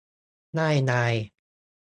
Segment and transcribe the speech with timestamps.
[0.59, 1.13] ง่ายดาย